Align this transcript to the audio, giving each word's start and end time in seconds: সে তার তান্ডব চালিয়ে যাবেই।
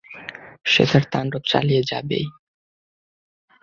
সে 0.65 0.83
তার 0.91 1.03
তান্ডব 1.11 1.43
চালিয়ে 1.43 1.81
যাবেই। 1.83 2.25